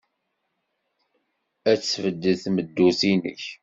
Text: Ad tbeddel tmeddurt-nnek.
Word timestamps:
Ad 1.71 1.79
tbeddel 1.81 2.35
tmeddurt-nnek. 2.43 3.43